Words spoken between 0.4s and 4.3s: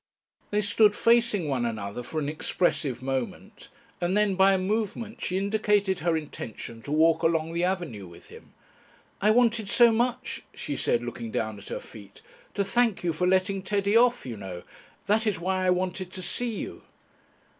They stood facing one another for an expressive moment, and